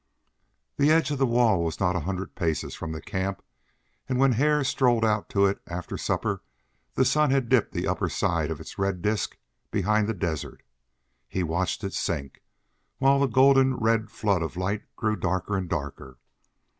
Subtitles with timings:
[0.77, 3.43] The edge of the wall was not a hundred paces from the camp;
[4.09, 6.41] and when Hare strolled out to it after supper,
[6.95, 9.37] the sun had dipped the under side of its red disc
[9.69, 10.63] behind the desert.
[11.27, 12.41] He watched it sink,
[12.97, 16.17] while the golden red flood of light grew darker and darker.